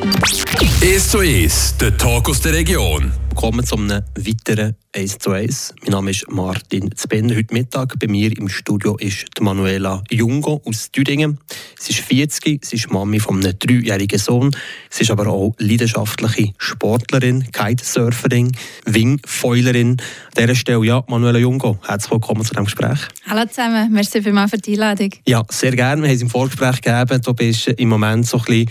[0.00, 3.12] 1 zu 1, der Talk aus der Region.
[3.28, 5.74] Willkommen zu einem weiteren 1 zu 1.
[5.82, 7.36] Mein Name ist Martin Zbenner.
[7.36, 11.38] Heute Mittag bei mir im Studio ist die Manuela Jungo aus Thüringen.
[11.78, 14.56] Sie ist 40, sie ist Mami von einem dreijährigen Sohn.
[14.88, 18.52] Sie ist aber auch leidenschaftliche Sportlerin, Kitesurferin,
[18.86, 19.90] Wingfoilerin.
[19.90, 19.98] An
[20.38, 23.00] dieser Stelle, ja, Manuela Jungo, herzlich willkommen zu diesem Gespräch.
[23.26, 25.10] Hallo zusammen, merci vielmals für die Einladung.
[25.26, 26.00] Ja, sehr gerne.
[26.00, 27.20] Wir haben es im Vorgespräch gegeben.
[27.22, 28.70] Du bist im Moment so ein bisschen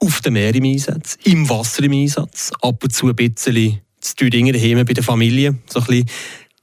[0.00, 4.16] auf dem Meer im Einsatz, im Wasser im Einsatz, ab und zu ein bisschen zu
[4.16, 6.10] Thüringen daheim bei der Familie, so ein bisschen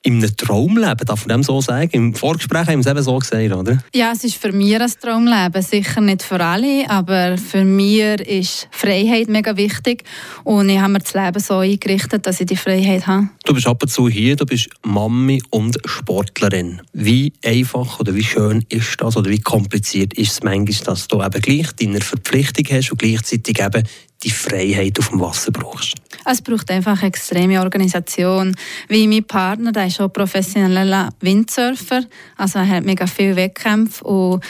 [0.07, 1.89] in einem Traumleben, darf man dem so sagen?
[1.91, 3.83] Im Vorgespräch haben wir es eben so gesagt, oder?
[3.93, 5.61] Ja, es ist für mich ein Traumleben.
[5.61, 10.05] Sicher nicht für alle, aber für mich ist Freiheit mega wichtig.
[10.45, 13.27] Und ich habe mir das Leben so eingerichtet, dass ich die Freiheit habe.
[13.43, 16.81] Du bist ab und zu hier, du bist Mami und Sportlerin.
[16.93, 21.21] Wie einfach oder wie schön ist das oder wie kompliziert ist es manchmal, dass du
[21.21, 23.83] eben gleich deine Verpflichtung hast und gleichzeitig eben
[24.23, 25.95] die Freiheit auf dem Wasser brauchst?
[26.25, 28.55] Es braucht einfach eine extreme Organisation.
[28.87, 32.03] Wie mein Partner, der ist auch professioneller Windsurfer,
[32.35, 34.43] also er hat mega viele Wettkämpfe und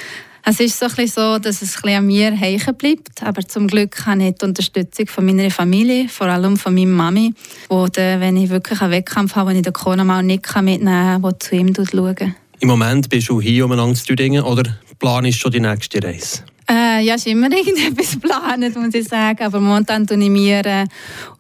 [0.50, 3.22] es ist so, ein bisschen so, dass es ein an mir hängen bleibt.
[3.22, 7.34] Aber zum Glück habe ich die Unterstützung von meiner Familie, vor allem von meiner Mami,
[7.68, 10.86] wo der, wenn ich wirklich einen Wettkampf habe, den ich den Corona mal nicht mitnehmen
[10.86, 12.22] kann, der zu ihm schaut.
[12.62, 14.64] Im Moment bist du hier umeinander zu Thüringen oder
[15.00, 16.44] planst schon die nächste Reise?
[16.70, 19.44] Äh, ja, ist immer irgendetwas geplant, muss ich sagen.
[19.44, 20.66] Aber momentan tue ich mir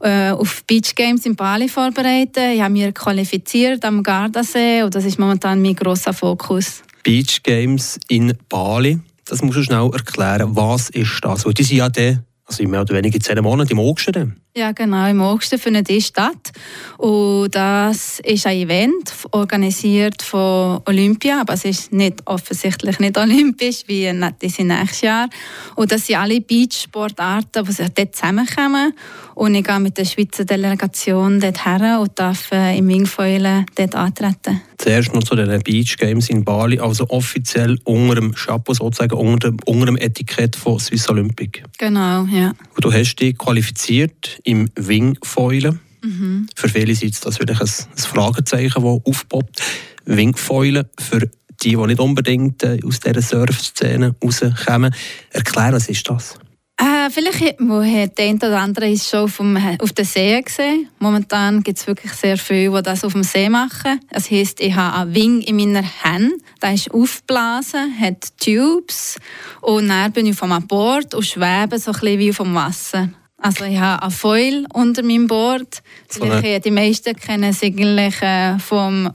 [0.02, 2.52] äh, auf Beach Games in Bali vorbereiten.
[2.54, 6.84] Ich habe mich qualifiziert am Gardasee und das ist momentan mein grosser Fokus.
[7.04, 10.56] Beach Games in Bali, das musst du schnell erklären.
[10.56, 11.46] Was ist das?
[11.46, 14.10] Weil die sind ja der also mehr oder weniger zehn Monate im August.
[14.58, 16.52] Ja, genau, im August findet die statt.
[16.98, 23.84] Und das ist ein Event, organisiert von Olympia, aber es ist nicht, offensichtlich nicht olympisch,
[23.86, 25.30] wie das nächstes Jahr.
[25.76, 28.94] Und das sind alle Beachsportarten, die sich dort zusammenkommen.
[29.36, 33.94] Und ich gehe mit der Schweizer Delegation dort her und darf äh, im Wingfoilen dort
[33.94, 34.62] antreten.
[34.80, 39.52] Zuerst noch zu den Beach Games in Bali, also offiziell unter dem Chapeau, sozusagen unter
[39.52, 41.64] dem, unter dem Etikett von Swiss Olympic.
[41.78, 42.54] Genau, ja.
[42.80, 45.80] Du hast dich qualifiziert im Wingfoilen.
[46.04, 46.48] Mhm.
[46.56, 49.62] Für viele ist das wirklich ein, ein Fragezeichen, das aufpoppt.
[50.06, 51.30] Wingfoilen für
[51.64, 54.94] die, die nicht unbedingt äh, aus dieser Surf-Szene rauskommen.
[55.32, 56.40] Erklär, was ist das?
[56.80, 60.90] Äh, vielleicht hat der eine oder andere ist schon auf, dem, auf den See gesehen.
[61.00, 64.00] Momentan gibt es wirklich sehr viele, die das auf dem See machen.
[64.12, 66.34] Das heisst, ich habe einen Wing in meiner Hand.
[66.62, 69.18] Der ist aufgeblasen, hat Tubes.
[69.62, 73.10] Und dann bin ich vom Bord und schwebe so ein bisschen wie auf dem Wasser.
[73.40, 75.82] Also ich habe ein Foil unter meinem Board.
[76.10, 79.12] So die meisten kennen es eigentlich äh, vom,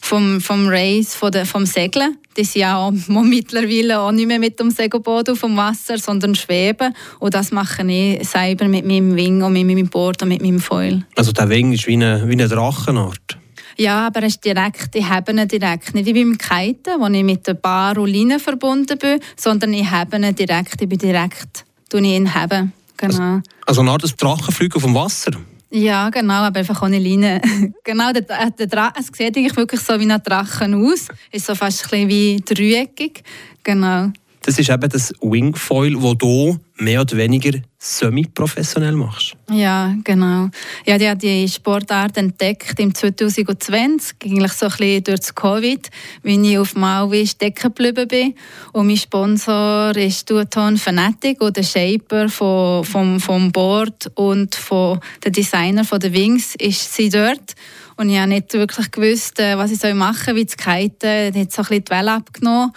[0.00, 2.18] vom, vom Race, der, vom Segeln.
[2.36, 6.94] Die sind ja mittlerweile auch nicht mehr mit dem Segelboot auf dem Wasser, sondern schweben.
[7.18, 10.60] Und das mache ich selber mit meinem Wing und mit meinem Board und mit meinem
[10.60, 11.04] Foil.
[11.16, 13.38] Also der Wing ist wie eine, wie eine Drachenart?
[13.78, 15.94] Ja, aber er ist direkt, ich habe ihn direkt.
[15.94, 19.90] Nicht wie beim Kiten, wo ich mit der Bar und Leine verbunden bin, sondern ich
[19.90, 22.72] habe ihn direkt, ich bin direkt, tue ich ihn haben.
[22.96, 23.12] Genau.
[23.12, 25.32] Also, also eine Art Drachenflug auf dem Wasser?
[25.70, 27.40] Ja, genau, aber einfach ohne Leine.
[27.84, 31.08] genau, der, der Dra es sieht eigentlich wirklich so wie ein Drachen aus.
[31.32, 33.22] Ist so fast ein bisschen wie dreieckig.
[33.64, 34.10] Genau.
[34.42, 39.36] Das ist eben das Wingfoil, das du mehr oder weniger semi-professionell machst.
[39.50, 40.48] Ja, genau.
[40.84, 45.88] Ja, die hat die Sportart entdeckt im 2020, eigentlich so ein bisschen durch das Covid,
[46.22, 48.34] wie ich auf Maui stecken geblieben bin.
[48.72, 55.30] Und mein Sponsor ist Duaton Fanatic oder Shaper von, vom, vom Board und von der
[55.30, 57.54] Designer von der Wings ist sie dort.
[57.98, 61.34] Und ich habe nicht wirklich gewusst, äh, was ich machen soll, wie zu kiten.
[61.34, 62.72] Ich hat so ein bisschen die Welle abgenommen.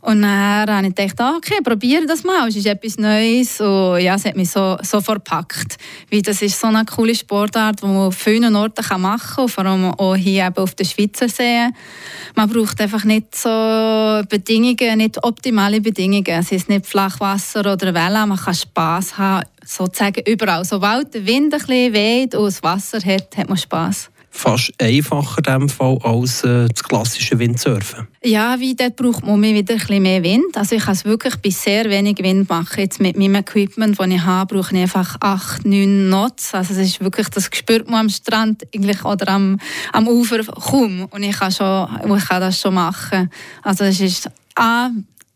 [0.00, 3.58] Und dann habe ich gedacht, ah, okay, probiere das mal, es ist etwas Neues.
[3.60, 5.78] Und ja, es hat mich so, so verpackt.
[6.10, 9.64] Weil das ist so eine coole Sportart, die man auf vielen Orten machen kann, vor
[9.64, 11.68] allem auch hier eben auf den Schweizer See.
[12.34, 13.48] Man braucht einfach nicht so
[14.28, 16.24] Bedingungen, nicht optimale Bedingungen.
[16.26, 20.64] Es ist nicht Flachwasser oder Welle, man kann Spass haben, sozusagen überall.
[20.64, 25.38] Sobald der Wind ein bisschen weht und das Wasser hat, hat man Spass fast einfacher
[25.38, 28.08] in dem Fall als äh, das klassische Windsurfen.
[28.22, 30.56] Ja, wie dort braucht man wieder ein bisschen mehr Wind.
[30.56, 32.80] Also ich kann es wirklich bei sehr wenig Wind machen.
[32.80, 36.52] Jetzt mit meinem Equipment, das ich habe, brauche ich einfach 8, 9 Knots.
[36.52, 39.58] Also es ist wirklich, das spürt man am Strand eigentlich oder am,
[39.92, 41.06] am Ufer kaum.
[41.10, 43.30] Und ich kann, schon, ich kann das schon machen.
[43.62, 44.90] Also es ist A,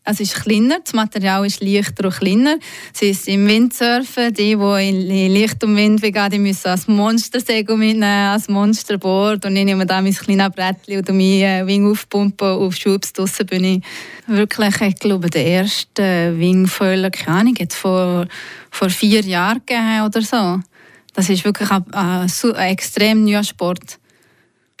[0.09, 2.57] es ist kleiner, das Material ist leichter und kleiner.
[2.93, 7.77] Sie ist im Windsurfen, die, die in Licht und Wind gehen, die müssen als Monstersegel
[7.77, 9.45] mitnehmen, als Monsterboard.
[9.45, 13.13] Und ich nehme da mein kleines Brettchen und meinen äh, Wing aufpumpen auf Schubs.
[13.13, 13.83] Draussen bin ich
[14.27, 18.27] wirklich, ich glaube, der erste Wingfoiler, keine Ahnung, jetzt vor,
[18.71, 20.59] vor vier Jahren gegeben oder so.
[21.13, 23.99] Das ist wirklich ein, ein, ein extrem neuer Sport.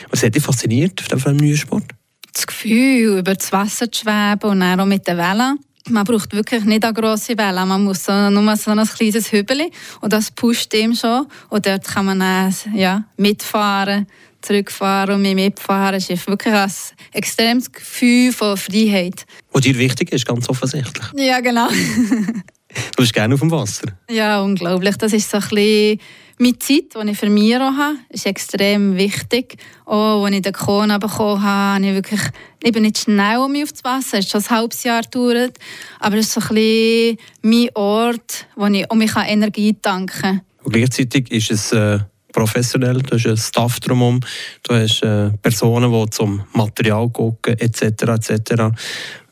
[0.09, 1.98] Was hat dich fasziniert auf diesem neuen Sport?
[2.33, 5.59] Das Gefühl, über das Wasser zu schweben und dann auch mit den Wellen.
[5.89, 9.71] Man braucht wirklich nicht eine grosse Welle, man muss so, nur so ein kleines Hübeli
[10.01, 11.25] und das pusht ihm schon.
[11.49, 14.05] Und dort kann man dann, ja, mitfahren,
[14.41, 15.95] zurückfahren und mitfahren.
[15.95, 16.71] Es ist wirklich ein
[17.13, 19.25] extremes Gefühl von Freiheit.
[19.51, 21.07] Was dir wichtig ist, ganz offensichtlich.
[21.15, 21.69] Ja, genau.
[22.69, 23.91] du bist gerne auf dem Wasser.
[24.09, 24.95] Ja, unglaublich.
[24.97, 25.99] Das ist so ein bisschen
[26.41, 29.57] meine Zeit, die ich für mich auch habe, ist extrem wichtig.
[29.85, 32.21] Auch als ich den Corona bekommen habe, habe ich wirklich,
[32.63, 35.01] ich bin nicht schnell um mich auf das Wasser, es ist schon ein halbes Jahr
[35.01, 35.57] gedauert,
[35.99, 40.41] aber es ist so ein bisschen mein Ort, wo ich um mich Energie tanken kann.
[40.63, 41.99] Und gleichzeitig ist es äh,
[42.31, 44.21] professionell, du hast einen Staff drumherum,
[44.63, 47.81] du hast äh, Personen, die zum Material gucken, etc.
[47.81, 48.63] etc.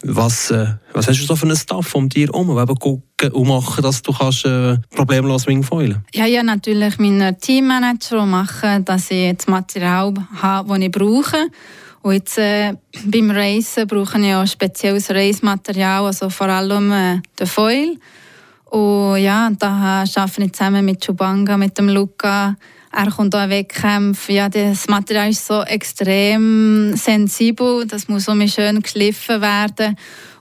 [0.03, 3.47] Was, äh, was hast du so für einen Staff um dir herum, der gucken und
[3.47, 9.35] machen, dass du kannst, äh, problemlos wingfoilen Ja, ja, natürlich meinen Teammanager machen, dass ich
[9.35, 11.47] das Material habe, das ich brauche.
[12.03, 12.73] Und jetzt äh,
[13.05, 17.97] beim Reisen brauche ich auch spezielles Reismaterial, also vor allem äh, den Foil.
[18.65, 22.55] Und ja, da arbeite ich zusammen mit Chubanga, mit dem Luca,
[22.97, 24.33] er kommt auch Wettkämpfe.
[24.33, 29.95] Ja, das Material ist so extrem sensibel, das muss so schön geschliffen werden.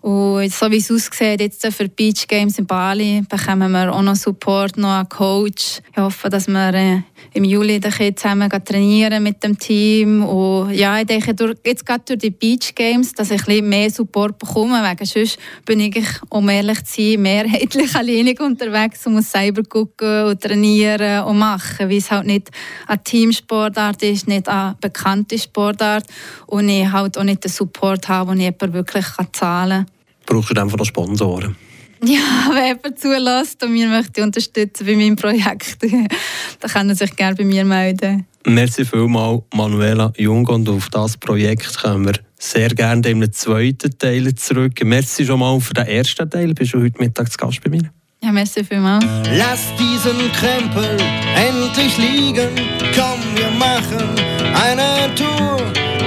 [0.07, 4.03] Und so wie es aussieht, jetzt für die Beach Games in Bali, bekommen wir auch
[4.03, 5.81] noch Support, noch einen Coach.
[5.91, 7.01] Ich hoffe, dass wir äh,
[7.33, 10.23] im Juli zusammen trainieren mit dem Team.
[10.23, 14.39] Und ja, ich denke, jetzt gerade durch die Beach Games, dass ich ein mehr Support
[14.39, 19.65] bekomme, wegen sonst bin ich, um ehrlich zu sein, mehrheitlich alleinig unterwegs und muss selber
[19.65, 22.53] gucken und trainieren und machen, weil es halt nicht
[22.87, 26.05] eine Teamsportart ist, nicht eine bekannte Sportart
[26.47, 29.96] und ich halt auch nicht den Support habe, den ich wirklich zahlen kann
[30.27, 31.57] brauchst du dann von den Sponsoren?
[32.05, 37.17] Ja, wer jemand zulässt und mir möchte unterstützen bei meinem Projekt, dann kann er sich
[37.17, 38.27] gerne bei mir melden.
[38.45, 40.47] Merci vielmals, Manuela Jung.
[40.47, 44.85] Und auf das Projekt kommen wir sehr gerne in einem zweiten Teil zurück.
[44.85, 46.53] Merci schon mal für den ersten Teil.
[46.55, 47.91] Bist du heute Mittag zu Gast bei mir?
[48.23, 49.05] Ja, merci vielmals.
[49.33, 50.97] Lass diesen Krempel
[51.35, 52.51] endlich liegen.
[52.95, 54.09] Komm, wir machen
[54.55, 55.57] eine Tour.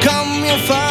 [0.01, 0.88] Komm, wir fahren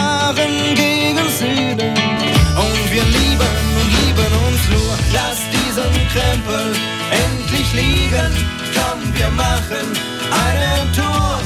[6.12, 6.75] Krempel
[7.10, 8.32] endlich liegen.
[8.75, 9.87] Komm, wir machen
[10.31, 11.38] eine Tour.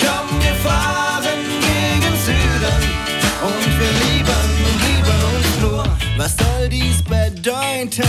[0.00, 2.80] Komm, wir fahren gegen Süden.
[3.42, 5.84] Und wir lieben und lieben uns nur.
[6.16, 8.02] Was soll dies bedeuten?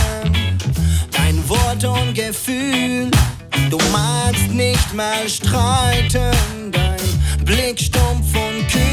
[1.12, 3.10] Dein Wort und Gefühl.
[3.70, 6.72] Du magst nicht mal streiten.
[6.72, 8.90] Dein Blick stumpf und kühl.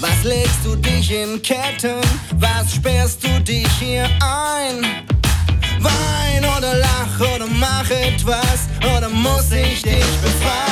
[0.00, 2.00] Was legst du dich in Ketten?
[2.38, 5.04] Was sperrst du dich hier ein?
[5.84, 10.64] Wein oder lach oder mach etwas oder muss ich dich befreien?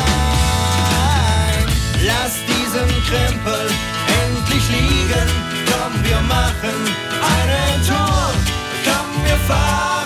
[2.05, 3.71] Lass diesen Krempel
[4.25, 5.29] endlich liegen.
[5.71, 6.79] Komm, wir machen
[7.37, 8.33] eine Tour.
[8.85, 10.02] Komm, wir fahren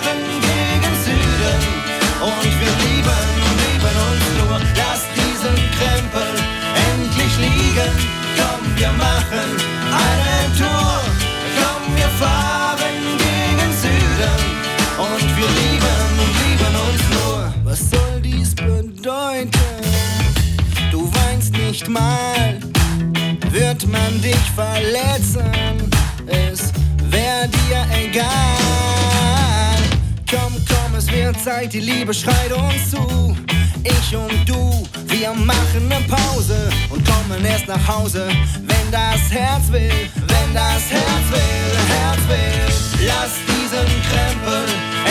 [31.47, 33.33] Zeit, die Liebe schreit uns zu.
[33.81, 38.27] Ich und du, wir machen ne Pause und kommen erst nach Hause,
[38.63, 43.07] wenn das Herz will, wenn das Herz will, Herz will.
[43.07, 44.65] Lass diesen Krempel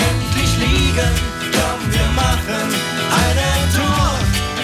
[0.09, 1.13] endlich liegen.
[1.57, 2.69] Komm, wir machen
[3.25, 4.11] eine Tour.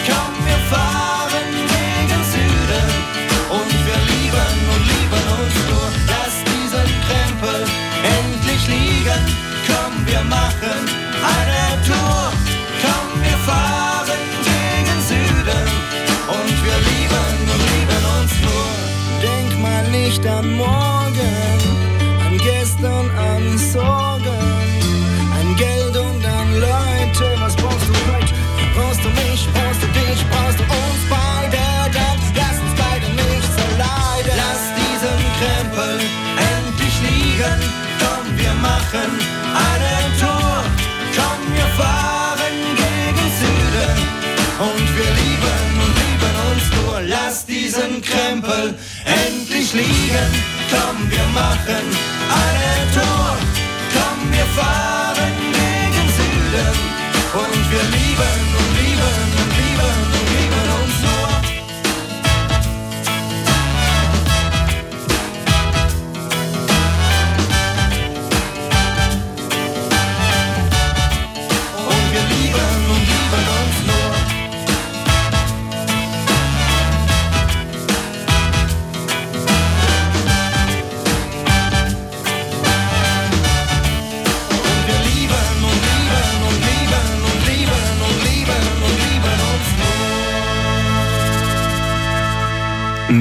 [0.08, 2.88] Komm, wir fahren gegen Süden
[3.48, 5.91] und wir lieben und lieben uns nur.
[20.12, 21.58] nicht an morgen,
[22.26, 24.44] an gestern, an Sorgen,
[25.38, 27.24] an Geld und an Leute.
[27.40, 28.34] Was brauchst du heute?
[28.74, 29.48] Brauchst du mich?
[29.54, 30.20] Brauchst du dich?
[30.30, 31.62] Brauchst du uns beide?
[31.96, 34.34] Dann lass uns beide nicht so leiden.
[34.42, 35.94] Lass diesen Krempel
[36.52, 37.60] endlich liegen.
[38.00, 39.10] Komm, wir machen
[39.68, 40.56] einen Tour.
[41.16, 43.96] Komm, wir fahren gegen Süden
[44.68, 47.00] und wir lieben und lieben uns nur.
[47.00, 48.74] Lass diesen Krempel
[49.06, 49.41] endlich
[49.72, 51.86] Komm, wir machen
[52.28, 53.36] eine Tour.
[53.94, 56.76] Komm, wir fahren gegen Süden
[57.32, 58.81] und wir lieben und lieben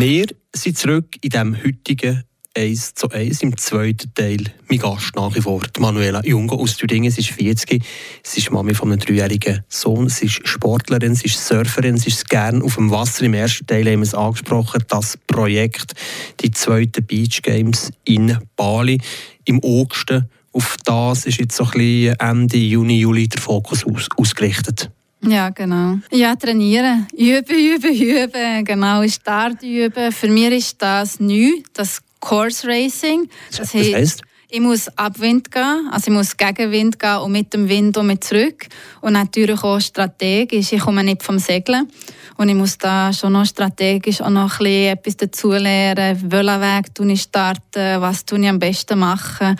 [0.01, 2.23] Wir sind zurück in dem heutigen
[2.57, 4.45] 1 zu 1 im zweiten Teil.
[4.67, 7.11] Mein Gast nach wie vor, Manuela Jungo aus Thüringen.
[7.11, 7.83] Sie ist 40,
[8.23, 12.27] sie ist Mami von einem dreijährigen Sohn, sie ist Sportlerin, sie ist Surferin, sie ist
[12.27, 13.25] gern auf dem Wasser.
[13.25, 15.93] Im ersten Teil haben wir es angesprochen, das Projekt,
[16.39, 18.99] die zweiten Beach Games in Bali.
[19.45, 20.15] Im August
[20.51, 24.89] auf das ist jetzt so ein bisschen Ende Juni, Juli der Fokus aus, ausgerichtet.
[25.23, 25.99] Ja, genau.
[26.11, 27.07] Ja, trainieren.
[27.13, 28.65] Üben, üben, üben.
[28.65, 30.11] Genau, Start üben.
[30.11, 33.29] Für mich ist das neu, das Course Racing.
[33.55, 34.21] Das heisst?
[34.53, 37.95] Ich muss ab Wind gehen, also ich muss gegen Wind gehen und mit dem Wind
[37.95, 38.67] um mich zurück.
[38.99, 40.73] Und natürlich auch strategisch.
[40.73, 41.87] Ich komme nicht vom Segeln.
[42.35, 46.19] Und ich muss da schon noch strategisch auch noch ein bisschen etwas dazulernen.
[46.29, 48.01] Welchen Weg tue ich starten?
[48.01, 49.55] Was ich am besten machen?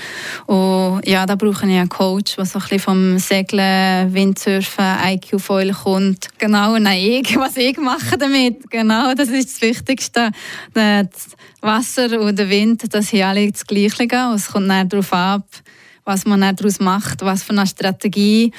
[0.48, 5.71] Und ja, da brauche ich einen Coach, der so ein bisschen vom Segeln, Windsurfen, IQ-Foil
[5.71, 6.27] kommt.
[6.38, 8.69] Genau, und ich, was ich mache damit.
[8.69, 10.31] Genau, das ist das Wichtigste.
[10.74, 11.07] Das
[11.62, 14.01] Wasser und der Wind, das sind alle das Gleiche.
[14.01, 15.47] Und es kommt dann darauf ab,
[16.03, 18.51] was man dann daraus macht, was für eine Strategie,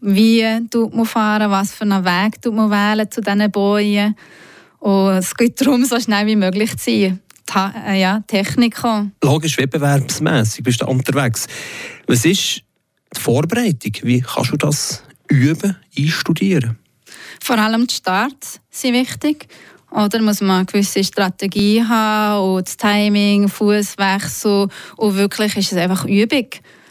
[0.00, 4.14] wie tut man fahren, was für einen Weg tut man wählen zu diesen Bojen.
[4.78, 7.20] Und es geht darum, so schnell wie möglich zu sein.
[7.46, 8.76] Ta äh, ja, Technik.
[9.22, 11.46] Logisch, wettbewerbsmässig bist du da unterwegs.
[12.06, 12.62] Was ist
[13.16, 13.92] die Vorbereitung?
[14.02, 16.78] Wie kannst du das üben, einstudieren?
[17.42, 19.48] Vor allem die Starts sind wichtig.
[19.90, 25.78] Oder muss man eine gewisse Strategie haben und das Timing, Fußwechsel und wirklich ist es
[25.78, 26.48] einfach Übung,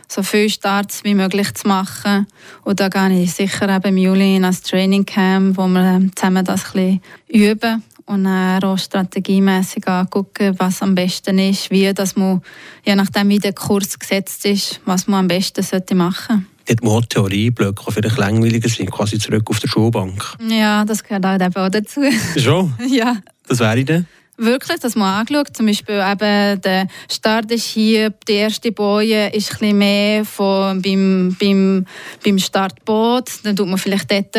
[0.07, 2.27] so viele Starts wie möglich zu machen.
[2.63, 6.43] Und da gehe ich sicher eben im Juli in ein Trainingcamp, wo wir ähm, zusammen
[6.43, 12.41] das ein üben und dann auch strategiemässig angucken, was am besten ist, wie das man,
[12.83, 17.03] je nachdem wie der Kurs gesetzt ist, was man am besten sollte machen Dort muss
[17.03, 20.35] die Theorie blöd vielleicht langweiliger sein, quasi zurück auf der Schulbank.
[20.47, 22.01] Ja, das gehört halt eben auch dazu.
[22.37, 22.73] Schon?
[22.89, 23.17] ja.
[23.47, 24.07] Das wäre dann?
[24.39, 25.55] Wirklich, das mal angeschaut.
[25.55, 30.79] Zum Beispiel eben der Start ist hier, die erste Boje ist ein bisschen mehr von
[30.79, 31.85] beim, beim,
[32.23, 33.31] beim Startboot.
[33.43, 34.35] Dann tut man vielleicht dort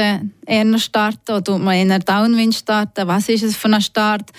[0.47, 3.09] eher starten oder tut man eher Downwind starten.
[3.09, 4.31] Was ist es für ein Start?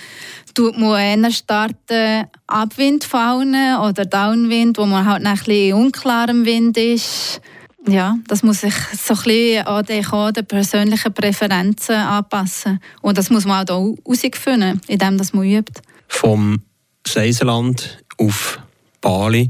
[0.53, 6.77] Tut man eher starten Abwind fallen oder Downwind, wo man halt ein bisschen unklarem Wind
[6.77, 7.41] ist?
[7.88, 12.79] Ja, das muss sich so ein bisschen an den, den persönlichen Präferenzen anpassen.
[13.01, 15.81] Und das muss man auch herausfinden, indem das man übt.
[16.07, 16.62] Vom
[17.07, 18.59] Seiseland auf
[19.01, 19.50] Bali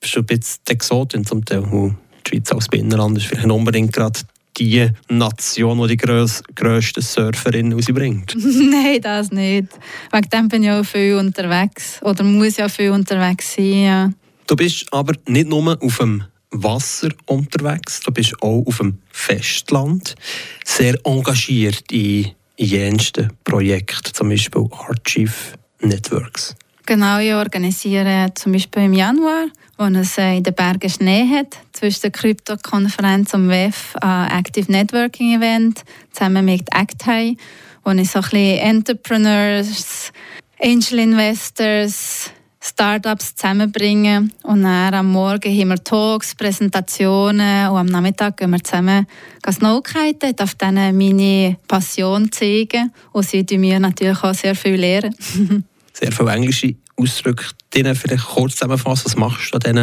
[0.00, 1.60] bist du ein bisschen Exotin zum Teil.
[1.60, 4.20] Und Die Schweiz als Binnenland ist vielleicht nicht unbedingt gerade
[4.58, 8.34] die Nation, die die grös grössten Surferinnen rausbringt.
[8.38, 9.68] Nein, das nicht.
[10.10, 12.00] Wegen dem bin ich auch viel unterwegs.
[12.02, 13.82] Oder muss ja viel unterwegs sein.
[13.84, 14.10] Ja.
[14.46, 16.24] Du bist aber nicht nur auf dem
[16.62, 20.14] Wasser unterwegs, du bist auch auf dem Festland
[20.64, 25.32] sehr engagiert in jensten Projekten, zum Beispiel Archive
[25.80, 26.54] Networks.
[26.86, 29.46] Genau, ich organisiere zum Beispiel im Januar,
[29.76, 34.70] wo es äh, in den Bergen Schnee hat, zwischen der Krypto-Konferenz und WEF ein Active
[34.70, 35.82] Networking Event
[36.12, 37.36] zusammen mit ActHigh,
[37.84, 40.12] wo ich so ein bisschen Entrepreneurs,
[40.60, 42.30] Angel Investors,
[42.68, 44.32] Startups zusammenbringen.
[44.42, 49.06] Und dann am Morgen haben wir Talks, Präsentationen und am Nachmittag gehen wir zusammen
[49.50, 50.30] Snowkiten.
[50.30, 55.14] Ich darf denen meine Passion zeigen und sie tun mir natürlich auch sehr viel lernen.
[55.92, 57.46] Sehr viele englische Ausdrücke.
[57.72, 59.78] Denen vielleicht kurz zusammenfassen, was machst du an diesen,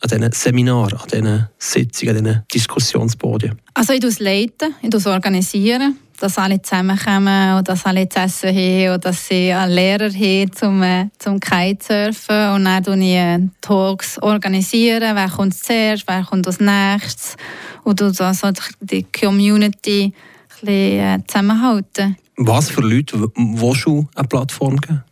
[0.00, 3.60] an diesen Seminaren, an diesen Sitzungen, an diesen Diskussionspodien?
[3.72, 8.94] Also ich leite leiten, ich organisiere, dass alle zusammenkommen und dass alle zu essen haben
[8.94, 12.52] und dass sie einen Lehrer haben zum, äh, zum Kitesurfen.
[12.54, 17.36] Und dann organisiere ich äh, Talks, organisieren, wer kommt zuerst, wer kommt als nächstes.
[17.84, 20.12] Und du also die Community ein
[20.60, 22.16] bisschen, äh, zusammenhalten.
[22.36, 25.04] Was für Leute willst du eine Plattform geben?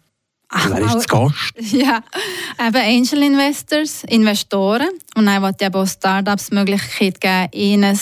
[0.68, 1.54] Wer ist zu Gast?
[1.73, 2.00] Ja,
[2.64, 4.88] eben Angel Investors, Investoren.
[5.16, 7.99] Und dann wollte ich eben auch Startups die Möglichkeit geben, ihnen eine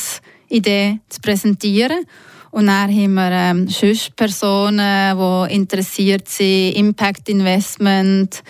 [0.48, 2.04] Idee zu präsentieren.
[2.52, 8.42] Und dann haben wir ähm, sonst Personen, die interessiert sind, Impact Investment,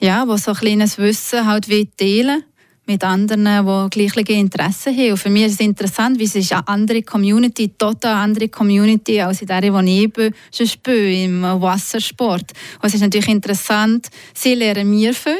[0.00, 2.42] ja, die so ein kleines Wissen halt teilen
[2.86, 3.44] mit anderen,
[3.90, 5.12] die gleiche Interessen haben.
[5.12, 9.20] Und für mich ist es interessant, wie es ist eine andere Community, total andere Community
[9.20, 12.52] als in der, die ich bin, sonst bin, im Wassersport.
[12.82, 15.32] Und es ist natürlich interessant, sie lernen mir viel.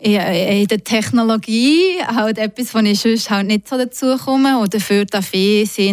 [0.00, 4.58] In der Technologie halt etwas, wo ich sonst halt nicht so dazu komme.
[4.58, 5.92] Und dafür darf ich sie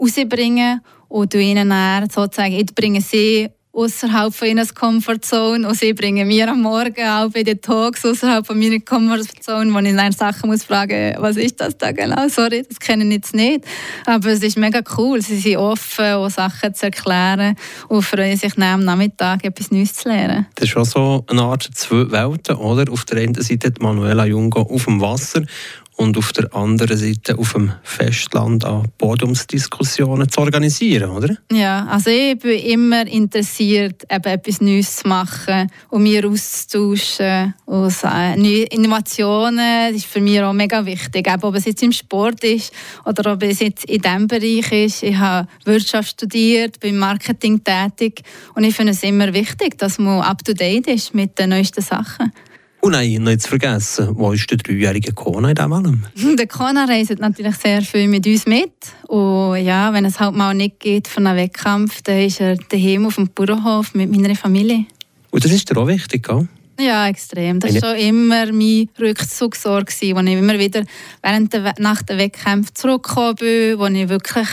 [0.00, 6.26] rausbringen und ihnen dann sozusagen, ich bringe sie außerhalb von ihrer Comfortzone und sie bringen
[6.26, 10.50] mir am Morgen auch bei den Talks außerhalb von meiner Comfortzone, wo ich dann Sachen
[10.50, 12.28] muss fragen, was ist das da genau?
[12.28, 13.64] Sorry, das kennen ich jetzt nicht.
[14.06, 15.22] Aber es ist mega cool.
[15.22, 17.54] Sie sind offen, um Sachen zu erklären
[17.88, 20.46] und freuen sich am Nachmittag etwas Neues zu lernen.
[20.56, 22.90] Das ist schon so eine Art zwei Welten, oder?
[22.90, 25.44] Auf der einen Seite Manuela Jungo auf dem Wasser
[26.00, 31.36] und auf der anderen Seite auf dem Festland an Podiumsdiskussionen zu organisieren, oder?
[31.52, 37.52] Ja, also ich bin immer interessiert, eben etwas Neues zu machen und mir auszutauschen.
[37.66, 42.44] Und neue Innovationen ist für mich auch mega wichtig, eben, ob es jetzt im Sport
[42.44, 42.72] ist
[43.04, 45.02] oder ob es jetzt in diesem Bereich ist.
[45.02, 48.22] Ich habe Wirtschaft studiert, bin im Marketing tätig
[48.54, 52.32] und ich finde es immer wichtig, dass man up-to-date ist mit den neuesten Sachen.
[52.82, 56.04] Und nicht zu vergessen, wo ist der dreijährige Kona in diesem allem?
[56.38, 58.72] Der Kona reist natürlich sehr viel mit uns mit.
[59.06, 63.06] Und ja, wenn es halt mal nicht geht für einen Wettkampf, dann ist er daheim
[63.06, 64.86] auf dem Bauernhof mit meiner Familie.
[65.30, 66.48] Und das ist dir auch wichtig, gell?
[66.80, 67.60] Ja, extrem.
[67.60, 70.82] Das war schon immer mein Rückzugsort, wo ich immer wieder
[71.22, 74.48] während der, nach den Wettkämpfen zurückgekommen bin, wo ich wirklich